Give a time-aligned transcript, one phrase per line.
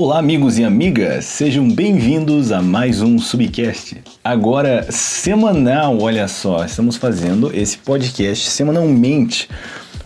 [0.00, 4.00] Olá, amigos e amigas, sejam bem-vindos a mais um Subcast.
[4.22, 9.48] Agora, semanal, olha só, estamos fazendo esse podcast semanalmente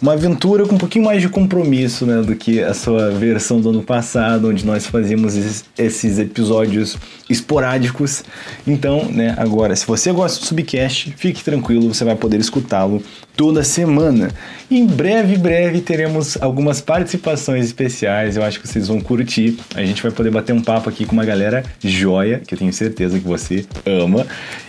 [0.03, 3.71] uma aventura com um pouquinho mais de compromisso né, do que a sua versão do
[3.71, 6.99] ano passado, onde nós fazíamos esses episódios
[7.31, 8.25] esporádicos.
[8.67, 13.01] Então, né, agora, se você gosta do Subcast, fique tranquilo, você vai poder escutá-lo
[13.37, 14.33] toda semana.
[14.69, 19.57] E em breve, breve, teremos algumas participações especiais, eu acho que vocês vão curtir.
[19.73, 22.73] A gente vai poder bater um papo aqui com uma galera joia, que eu tenho
[22.73, 24.27] certeza que você ama.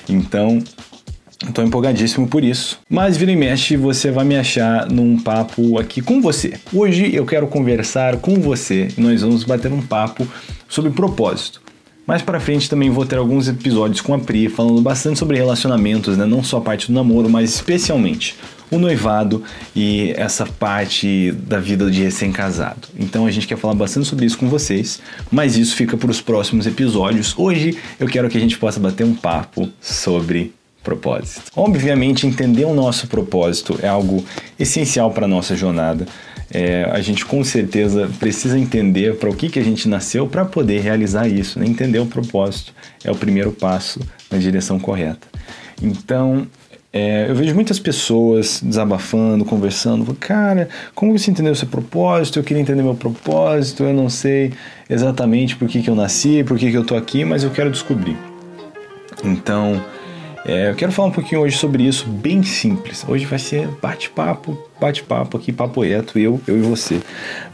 [0.08, 0.62] Então,
[1.48, 2.80] Estou empolgadíssimo por isso.
[2.90, 6.54] Mas vira e mexe, você vai me achar num papo aqui com você.
[6.74, 10.28] Hoje eu quero conversar com você e nós vamos bater um papo
[10.68, 11.62] sobre propósito.
[12.06, 16.18] Mais para frente também vou ter alguns episódios com a Pri falando bastante sobre relacionamentos,
[16.18, 16.26] né?
[16.26, 18.36] não só a parte do namoro, mas especialmente
[18.70, 19.44] o noivado
[19.76, 22.90] e essa parte da vida de recém-casado.
[23.00, 25.00] Então a gente quer falar bastante sobre isso com vocês,
[25.32, 27.34] mas isso fica para os próximos episódios.
[27.38, 30.54] Hoje eu quero que a gente possa bater um papo sobre
[30.84, 31.44] propósito.
[31.56, 34.24] Obviamente, entender o nosso propósito é algo
[34.60, 36.06] essencial para a nossa jornada.
[36.52, 40.46] É, a gente com certeza precisa entender para o que, que a gente nasceu para
[40.46, 41.60] poder realizar isso.
[41.60, 41.66] Né?
[41.66, 45.28] Entender o propósito é o primeiro passo na direção correta.
[45.82, 46.48] Então,
[46.96, 52.38] é, eu vejo muitas pessoas desabafando, conversando, cara, como você entendeu o seu propósito?
[52.38, 54.54] Eu queria entender meu propósito, eu não sei
[54.88, 57.72] exatamente por que, que eu nasci, por que, que eu estou aqui, mas eu quero
[57.72, 58.16] descobrir.
[59.24, 59.84] Então,
[60.46, 63.06] é, eu quero falar um pouquinho hoje sobre isso, bem simples.
[63.08, 67.00] Hoje vai ser bate-papo, bate-papo aqui, papo reto, eu, eu e você.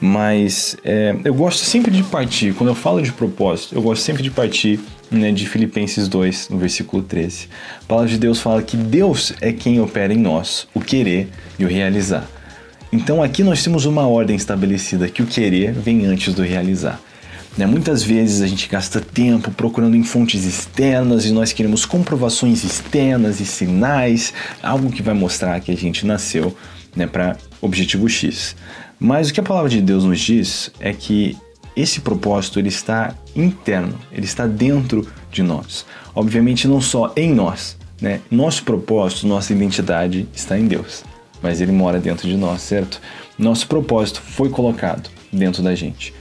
[0.02, 4.24] Mas é, eu gosto sempre de partir, quando eu falo de propósito, eu gosto sempre
[4.24, 4.80] de partir
[5.12, 7.48] né, de Filipenses 2, no versículo 13.
[7.82, 11.28] A palavra de Deus fala que Deus é quem opera em nós o querer
[11.60, 12.28] e o realizar.
[12.92, 17.00] Então aqui nós temos uma ordem estabelecida que o querer vem antes do realizar.
[17.60, 17.66] Né?
[17.66, 23.42] Muitas vezes a gente gasta tempo procurando em fontes externas e nós queremos comprovações externas
[23.42, 26.56] e sinais, algo que vai mostrar que a gente nasceu
[26.96, 28.56] né, para objetivo X.
[28.98, 31.36] Mas o que a palavra de Deus nos diz é que
[31.76, 35.86] esse propósito ele está interno, ele está dentro de nós.
[36.16, 38.22] Obviamente não só em nós, né?
[38.32, 41.04] Nosso propósito, nossa identidade está em Deus,
[41.42, 43.02] mas ele mora dentro de nós, certo?
[43.38, 46.14] Nosso propósito foi colocado dentro da gente.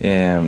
[0.00, 0.40] É,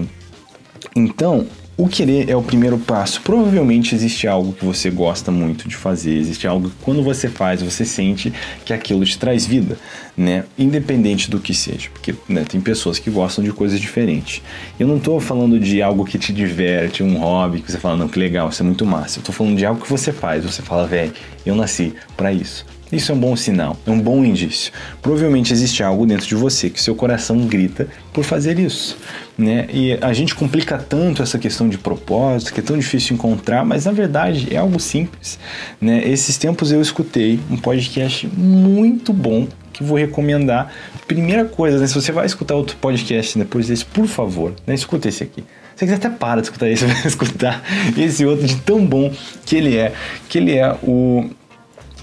[0.94, 1.46] então,
[1.80, 3.22] o querer é o primeiro passo.
[3.22, 7.62] Provavelmente existe algo que você gosta muito de fazer, existe algo que quando você faz,
[7.62, 8.30] você sente
[8.66, 9.78] que aquilo te traz vida,
[10.14, 10.44] né?
[10.58, 14.42] Independente do que seja, porque né, tem pessoas que gostam de coisas diferentes.
[14.78, 18.08] Eu não estou falando de algo que te diverte, um hobby, que você fala, não,
[18.08, 19.18] que legal, isso é muito massa.
[19.18, 21.14] Eu estou falando de algo que você faz, você fala, velho,
[21.46, 22.66] eu nasci para isso.
[22.92, 24.72] Isso é um bom sinal, é um bom indício.
[25.00, 28.96] Provavelmente existe algo dentro de você que seu coração grita por fazer isso,
[29.38, 29.66] né?
[29.72, 33.84] E a gente complica tanto essa questão de propósito, que é tão difícil encontrar, mas
[33.84, 35.38] na verdade é algo simples,
[35.80, 36.02] né?
[36.04, 40.72] Esses tempos eu escutei um podcast muito bom que vou recomendar.
[41.06, 41.86] Primeira coisa, né?
[41.86, 44.74] Se você vai escutar outro podcast depois desse, por favor, né?
[44.74, 45.44] Escuta esse aqui.
[45.74, 47.62] Você quiser até para de escutar esse, vai escutar
[47.96, 49.12] esse outro de tão bom
[49.46, 49.92] que ele é,
[50.28, 51.30] que ele é o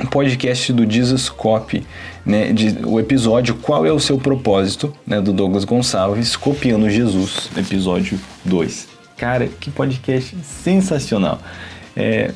[0.06, 1.86] podcast do Jesus Copy,
[2.26, 7.50] né, de, o episódio Qual é o seu propósito, né, do Douglas Gonçalves, copiando Jesus,
[7.58, 8.88] episódio 2.
[9.18, 11.40] Cara, que podcast sensacional.
[11.96, 12.32] É,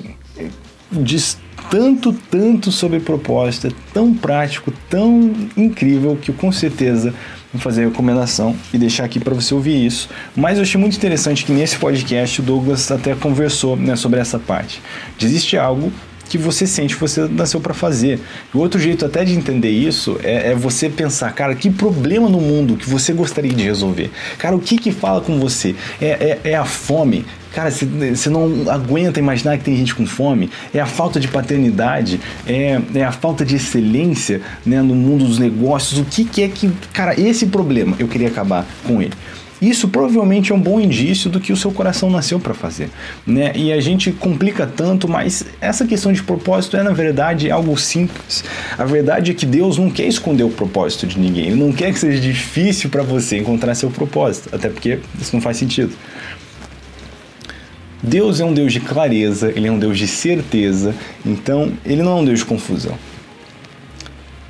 [0.91, 1.37] diz
[1.69, 7.13] tanto, tanto sobre propósito, é tão prático, tão incrível que eu com certeza
[7.53, 10.09] vou fazer a recomendação e deixar aqui para você ouvir isso.
[10.35, 14.39] Mas eu achei muito interessante que nesse podcast o Douglas até conversou né, sobre essa
[14.39, 14.81] parte.
[15.21, 15.91] Existe algo
[16.31, 18.17] que você sente que você nasceu para fazer.
[18.53, 22.39] O outro jeito até de entender isso é, é, você pensar, cara, que problema no
[22.39, 24.09] mundo que você gostaria de resolver?
[24.37, 25.75] Cara, o que que fala com você?
[25.99, 27.25] É, é, é a fome?
[27.53, 30.49] Cara, você não aguenta imaginar que tem gente com fome?
[30.73, 32.17] É a falta de paternidade?
[32.47, 35.99] É, é a falta de excelência né, no mundo dos negócios?
[35.99, 36.71] O que, que é que.
[36.93, 39.11] Cara, esse problema eu queria acabar com ele.
[39.61, 42.89] Isso provavelmente é um bom indício do que o seu coração nasceu para fazer,
[43.27, 43.51] né?
[43.55, 48.43] E a gente complica tanto, mas essa questão de propósito é na verdade algo simples.
[48.75, 51.47] A verdade é que Deus não quer esconder o propósito de ninguém.
[51.47, 55.41] Ele não quer que seja difícil para você encontrar seu propósito, até porque isso não
[55.41, 55.93] faz sentido.
[58.01, 62.17] Deus é um Deus de clareza, ele é um Deus de certeza, então ele não
[62.17, 62.97] é um Deus de confusão.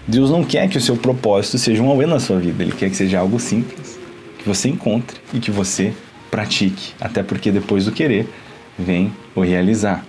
[0.07, 2.89] Deus não quer que o seu propósito seja um auê na sua vida, ele quer
[2.89, 4.00] que seja algo simples
[4.41, 5.93] que você encontre e que você
[6.29, 8.27] pratique, até porque depois do querer
[8.77, 10.03] vem o realizar.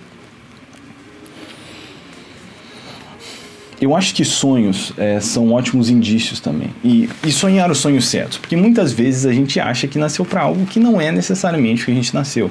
[3.83, 6.69] eu acho que sonhos é, são ótimos indícios também.
[6.83, 8.37] E, e sonhar os sonhos certos.
[8.37, 11.85] Porque muitas vezes a gente acha que nasceu para algo que não é necessariamente o
[11.85, 12.49] que a gente nasceu.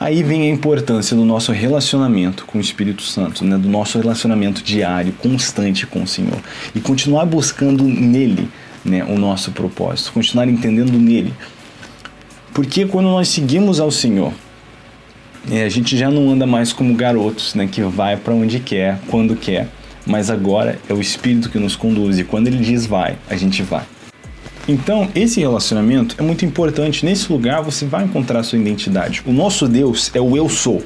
[0.00, 3.56] Aí vem a importância do nosso relacionamento com o Espírito Santo, né?
[3.56, 6.40] do nosso relacionamento diário, constante com o Senhor.
[6.74, 8.48] E continuar buscando nele
[8.84, 9.04] né?
[9.04, 11.32] o nosso propósito, continuar entendendo nele.
[12.52, 14.32] Porque quando nós seguimos ao Senhor,
[15.50, 17.66] é, a gente já não anda mais como garotos, né?
[17.70, 19.68] que vai para onde quer, quando quer.
[20.06, 23.62] Mas agora é o Espírito que nos conduz e quando ele diz vai, a gente
[23.62, 23.84] vai.
[24.66, 27.04] Então, esse relacionamento é muito importante.
[27.04, 29.22] Nesse lugar você vai encontrar sua identidade.
[29.26, 30.82] O nosso Deus é o eu sou.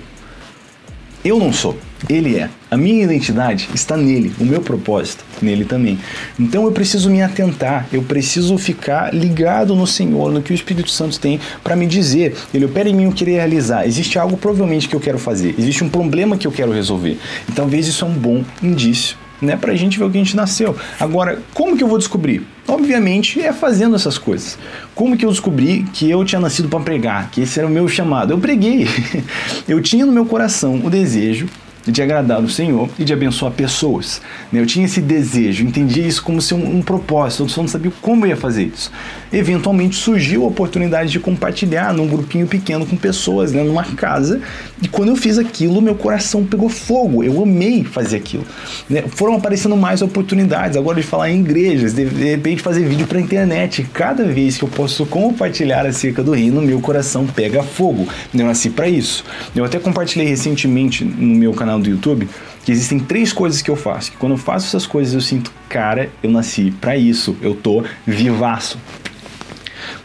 [1.25, 1.79] Eu não sou,
[2.09, 2.49] ele é.
[2.71, 5.99] A minha identidade está nele, o meu propósito nele também.
[6.39, 10.91] Então eu preciso me atentar, eu preciso ficar ligado no Senhor, no que o Espírito
[10.91, 12.37] Santo tem para me dizer.
[12.53, 13.87] Ele opera em mim o que realizar.
[13.87, 17.19] Existe algo provavelmente que eu quero fazer, existe um problema que eu quero resolver.
[17.49, 20.37] E talvez isso é um bom indício né, pra gente ver o que a gente
[20.37, 20.77] nasceu.
[20.99, 22.43] Agora, como que eu vou descobrir?
[22.67, 24.59] Obviamente é fazendo essas coisas.
[24.95, 27.89] Como que eu descobri que eu tinha nascido para pregar, que esse era o meu
[27.89, 28.33] chamado?
[28.33, 28.87] Eu preguei.
[29.67, 31.47] Eu tinha no meu coração o desejo
[31.93, 34.21] de agradar o Senhor e de abençoar pessoas.
[34.53, 34.61] Né?
[34.61, 37.93] Eu tinha esse desejo, entendia isso como se um, um propósito, eu só não sabia
[38.01, 38.91] como eu ia fazer isso.
[39.33, 43.63] Eventualmente surgiu a oportunidade de compartilhar num grupinho pequeno com pessoas, né?
[43.63, 44.41] numa casa,
[44.83, 48.45] e quando eu fiz aquilo, meu coração pegou fogo, eu amei fazer aquilo.
[48.89, 49.05] Né?
[49.09, 53.21] Foram aparecendo mais oportunidades, agora de falar em igrejas, de, de repente fazer vídeo para
[53.21, 53.87] internet.
[53.93, 58.07] Cada vez que eu posso compartilhar acerca do reino, meu coração pega fogo.
[58.33, 59.25] Eu nasci para isso.
[59.55, 62.29] Eu até compartilhei recentemente no meu canal canal do YouTube
[62.65, 64.11] que existem três coisas que eu faço.
[64.11, 67.85] Que quando eu faço essas coisas eu sinto, cara, eu nasci para isso, eu tô
[68.07, 68.79] vivaço.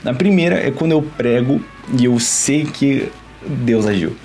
[0.06, 1.62] A primeira é quando eu prego
[1.98, 3.10] e eu sei que
[3.46, 4.16] Deus agiu.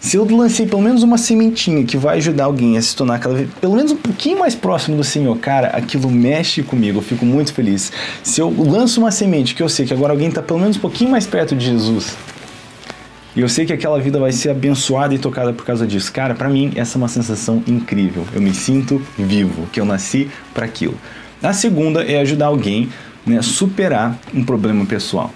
[0.00, 3.34] Se eu lancei pelo menos uma sementinha que vai ajudar alguém a se tornar cada
[3.34, 7.26] vez, pelo menos um pouquinho mais próximo do Senhor, cara, aquilo mexe comigo, eu fico
[7.26, 7.90] muito feliz.
[8.22, 10.80] Se eu lanço uma semente que eu sei que agora alguém está pelo menos um
[10.80, 12.16] pouquinho mais perto de Jesus,
[13.38, 16.12] e eu sei que aquela vida vai ser abençoada e tocada por causa disso.
[16.12, 18.26] Cara, para mim essa é uma sensação incrível.
[18.34, 20.98] Eu me sinto vivo, que eu nasci para aquilo.
[21.40, 22.88] A segunda é ajudar alguém
[23.24, 25.32] né, superar um problema pessoal.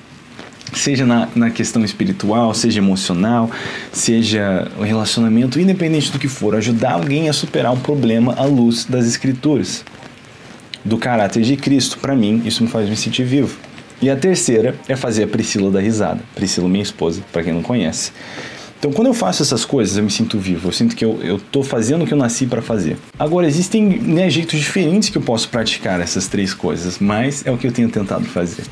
[0.72, 3.48] Seja na, na questão espiritual, seja emocional,
[3.92, 8.84] seja o relacionamento, independente do que for, ajudar alguém a superar um problema à luz
[8.84, 9.84] das escrituras,
[10.84, 12.00] do caráter de Cristo.
[12.00, 13.56] Para mim, isso me faz me sentir vivo.
[14.02, 16.20] E a terceira é fazer a Priscila da risada.
[16.34, 18.10] Priscila, minha esposa, para quem não conhece.
[18.82, 20.66] Então, quando eu faço essas coisas, eu me sinto vivo.
[20.68, 22.96] Eu sinto que eu, eu tô fazendo o que eu nasci para fazer.
[23.16, 27.56] Agora, existem né, jeitos diferentes que eu posso praticar essas três coisas, mas é o
[27.56, 28.64] que eu tenho tentado fazer.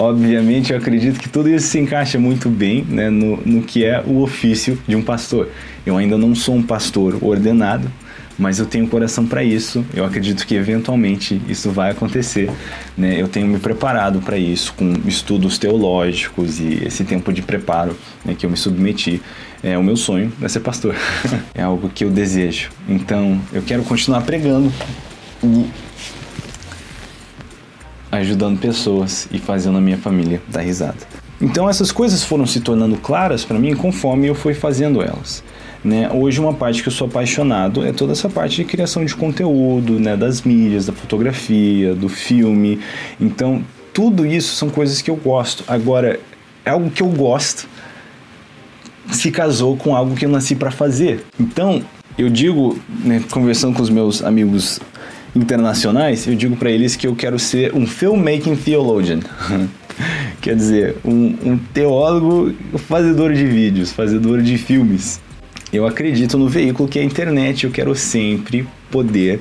[0.00, 4.02] Obviamente, eu acredito que tudo isso se encaixa muito bem né, no, no que é
[4.04, 5.48] o ofício de um pastor.
[5.86, 7.88] Eu ainda não sou um pastor ordenado,
[8.38, 9.84] mas eu tenho coração para isso.
[9.94, 12.50] Eu acredito que eventualmente isso vai acontecer.
[12.96, 13.20] Né?
[13.20, 18.34] Eu tenho me preparado para isso com estudos teológicos e esse tempo de preparo né,
[18.34, 19.22] que eu me submeti.
[19.62, 20.94] É o meu sonho é ser pastor.
[21.54, 22.70] é algo que eu desejo.
[22.88, 24.72] Então eu quero continuar pregando
[25.42, 25.66] e
[28.12, 30.98] ajudando pessoas e fazendo a minha família dar risada.
[31.40, 35.42] Então essas coisas foram se tornando claras para mim conforme eu fui fazendo elas.
[35.86, 36.10] Né?
[36.12, 40.00] Hoje uma parte que eu sou apaixonado é toda essa parte de criação de conteúdo,
[40.00, 40.16] né?
[40.16, 42.80] das mídias, da fotografia, do filme.
[43.20, 43.62] Então,
[43.94, 45.62] tudo isso são coisas que eu gosto.
[45.68, 46.18] Agora,
[46.64, 47.68] é algo que eu gosto
[49.12, 51.24] se casou com algo que eu nasci para fazer.
[51.38, 51.80] Então,
[52.18, 54.80] eu digo, né, conversando com os meus amigos
[55.36, 59.20] internacionais, eu digo para eles que eu quero ser um filmmaking theologian.
[60.42, 62.52] Quer dizer, um, um teólogo
[62.88, 65.20] fazedor de vídeos, fazedor de filmes.
[65.76, 69.40] Eu acredito no veículo que é a internet, eu quero sempre poder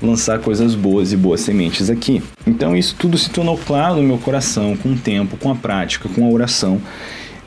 [0.00, 2.22] lançar coisas boas e boas sementes aqui.
[2.46, 6.08] Então isso tudo se tornou claro no meu coração com o tempo, com a prática,
[6.08, 6.80] com a oração,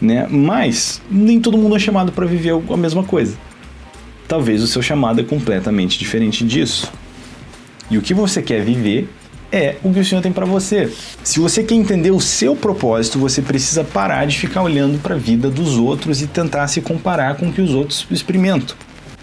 [0.01, 0.27] né?
[0.29, 3.37] Mas nem todo mundo é chamado para viver a mesma coisa.
[4.27, 6.91] Talvez o seu chamado é completamente diferente disso.
[7.89, 9.07] E o que você quer viver
[9.51, 10.91] é o que o Senhor tem para você.
[11.23, 15.17] Se você quer entender o seu propósito, você precisa parar de ficar olhando para a
[15.17, 18.75] vida dos outros e tentar se comparar com o que os outros experimentam.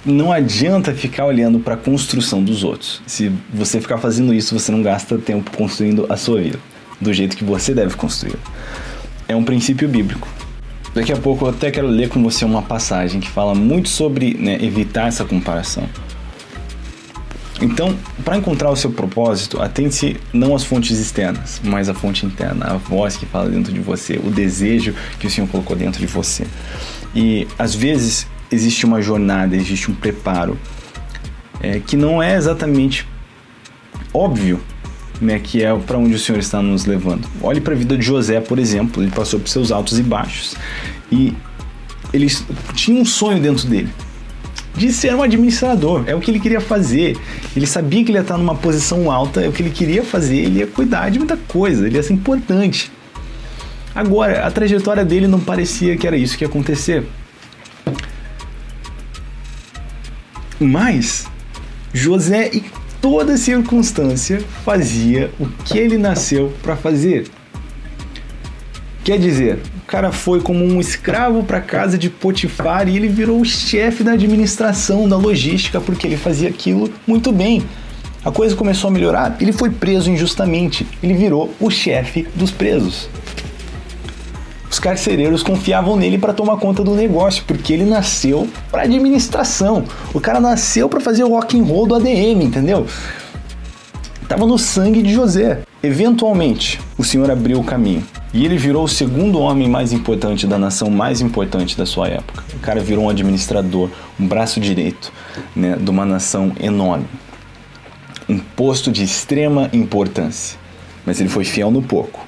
[0.04, 3.02] Não adianta ficar olhando para a construção dos outros.
[3.06, 6.58] Se você ficar fazendo isso, você não gasta tempo construindo a sua vida
[7.00, 8.36] do jeito que você deve construir.
[9.28, 10.28] É um princípio bíblico.
[10.94, 14.34] Daqui a pouco eu até quero ler com você uma passagem que fala muito sobre
[14.34, 15.86] né, evitar essa comparação.
[17.60, 22.66] Então, para encontrar o seu propósito, atente não às fontes externas, mas à fonte interna,
[22.66, 26.06] a voz que fala dentro de você, o desejo que o Senhor colocou dentro de
[26.06, 26.46] você.
[27.14, 30.58] E às vezes existe uma jornada, existe um preparo
[31.60, 33.08] é, que não é exatamente
[34.12, 34.60] óbvio
[35.20, 37.26] né, que é para onde o Senhor está nos levando.
[37.40, 40.54] Olhe para a vida de José, por exemplo, ele passou por seus altos e baixos
[41.10, 41.34] e
[42.12, 42.26] ele
[42.74, 43.88] tinha um sonho dentro dele
[44.76, 47.16] de ser um administrador, é o que ele queria fazer.
[47.56, 50.36] Ele sabia que ele ia estar numa posição alta, é o que ele queria fazer,
[50.36, 52.92] ele ia cuidar de muita coisa, ele ia ser importante.
[53.94, 57.04] Agora, a trajetória dele não parecia que era isso que ia acontecer.
[60.60, 61.26] Mas
[61.92, 62.64] José, em
[63.00, 67.26] toda circunstância, fazia o que ele nasceu para fazer.
[69.02, 73.44] Quer dizer, cara foi como um escravo para casa de Potifar e ele virou o
[73.44, 77.62] chefe da administração, da logística, porque ele fazia aquilo muito bem.
[78.24, 83.08] A coisa começou a melhorar, ele foi preso injustamente, ele virou o chefe dos presos.
[84.68, 89.84] Os carcereiros confiavam nele para tomar conta do negócio, porque ele nasceu para administração.
[90.12, 92.84] O cara nasceu para fazer o rock and roll do ADM, entendeu?
[94.28, 95.60] Tava no sangue de José.
[95.80, 98.02] Eventualmente, o Senhor abriu o caminho
[98.36, 102.44] e ele virou o segundo homem mais importante da nação mais importante da sua época.
[102.52, 103.88] O cara virou um administrador,
[104.20, 105.10] um braço direito
[105.54, 107.06] né, de uma nação enorme.
[108.28, 110.58] Um posto de extrema importância.
[111.06, 112.26] Mas ele foi fiel no pouco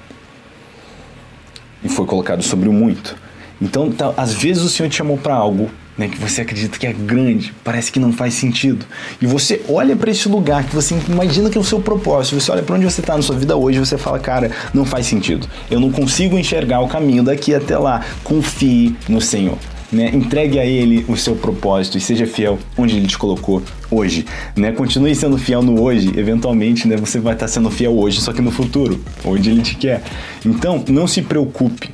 [1.84, 3.14] e foi colocado sobre o muito.
[3.60, 6.86] Então, tá, às vezes o Senhor te chamou para algo né, que você acredita que
[6.86, 8.86] é grande, parece que não faz sentido.
[9.20, 12.52] E você olha para esse lugar que você imagina que é o seu propósito, você
[12.52, 15.48] olha para onde você está na sua vida hoje, você fala, cara, não faz sentido.
[15.68, 18.04] Eu não consigo enxergar o caminho daqui até lá.
[18.22, 19.58] Confie no Senhor.
[19.90, 20.10] Né?
[20.14, 24.26] Entregue a Ele o seu propósito e seja fiel onde Ele te colocou hoje.
[24.54, 24.70] Né?
[24.70, 28.42] Continue sendo fiel no hoje, eventualmente né, você vai estar sendo fiel hoje, só que
[28.42, 30.02] no futuro, onde Ele te quer.
[30.44, 31.90] Então, não se preocupe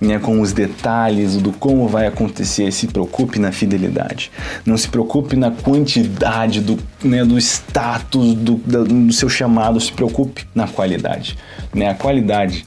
[0.00, 4.30] né, com os detalhes do como vai acontecer, se preocupe na fidelidade.
[4.64, 10.46] Não se preocupe na quantidade do, né, do status do, do seu chamado, se preocupe
[10.54, 11.36] na qualidade.
[11.74, 11.88] Né?
[11.88, 12.64] A qualidade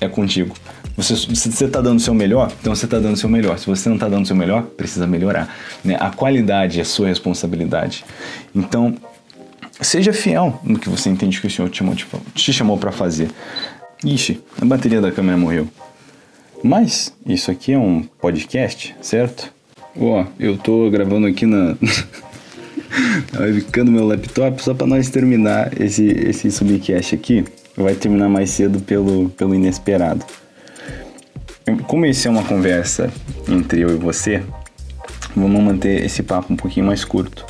[0.00, 0.54] é contigo.
[0.96, 1.14] Você
[1.64, 3.58] está dando o seu melhor, então você está dando o seu melhor.
[3.58, 5.54] Se você não está dando o seu melhor, precisa melhorar.
[5.84, 5.96] Né?
[6.00, 8.02] A qualidade é sua responsabilidade.
[8.54, 8.94] Então,
[9.78, 11.94] seja fiel no que você entende que o Senhor te chamou,
[12.34, 13.30] te chamou para fazer.
[14.02, 15.68] Ixi, a bateria da câmera morreu.
[16.66, 19.52] Mas isso aqui é um podcast, certo?
[19.96, 21.76] Ó, oh, eu tô gravando aqui na
[23.32, 27.44] na webcam do meu laptop só para nós terminar esse esse subcast aqui.
[27.76, 30.26] Vai terminar mais cedo pelo pelo inesperado.
[31.86, 33.12] Como esse é uma conversa
[33.48, 34.42] entre eu e você,
[35.36, 37.46] vamos manter esse papo um pouquinho mais curto.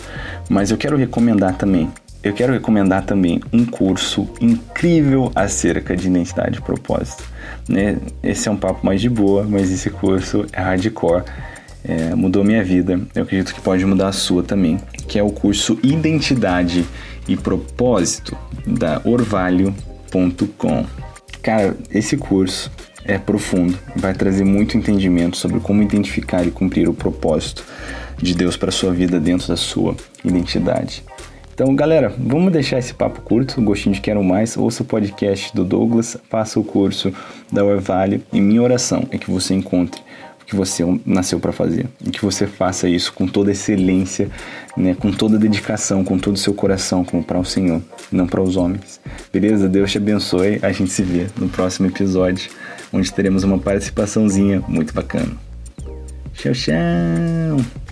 [0.50, 1.90] Mas eu quero recomendar também
[2.26, 7.22] eu quero recomendar também um curso incrível acerca de identidade e propósito.
[7.68, 7.98] Né?
[8.22, 11.24] Esse é um papo mais de boa, mas esse curso é hardcore.
[11.84, 13.00] É, mudou minha vida.
[13.14, 14.78] Eu acredito que pode mudar a sua também.
[15.06, 16.84] Que é o curso Identidade
[17.28, 20.84] e Propósito da Orvalho.com.
[21.42, 22.70] Cara, esse curso
[23.04, 27.64] é profundo, vai trazer muito entendimento sobre como identificar e cumprir o propósito
[28.18, 29.94] de Deus para sua vida dentro da sua
[30.24, 31.04] identidade.
[31.56, 35.64] Então, galera, vamos deixar esse papo curto, gostinho de quero mais, ouça o podcast do
[35.64, 37.10] Douglas, faça o curso
[37.50, 40.02] da Orvalho e minha oração é que você encontre
[40.42, 44.28] o que você nasceu para fazer e que você faça isso com toda excelência,
[44.76, 47.80] né, com toda dedicação, com todo o seu coração, como para o Senhor,
[48.12, 49.00] não para os homens.
[49.32, 49.66] Beleza?
[49.66, 50.58] Deus te abençoe.
[50.60, 52.50] A gente se vê no próximo episódio,
[52.92, 55.32] onde teremos uma participaçãozinha muito bacana.
[56.34, 57.85] Tchau, tchau!